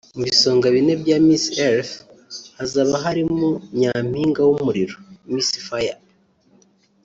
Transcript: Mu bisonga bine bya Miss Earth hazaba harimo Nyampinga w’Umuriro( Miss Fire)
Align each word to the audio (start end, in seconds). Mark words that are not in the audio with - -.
Mu 0.15 0.21
bisonga 0.29 0.65
bine 0.73 0.93
bya 1.01 1.17
Miss 1.27 1.45
Earth 1.69 1.93
hazaba 2.57 2.93
harimo 3.05 3.49
Nyampinga 3.79 4.41
w’Umuriro( 4.47 4.95
Miss 5.33 5.49
Fire) 5.67 5.99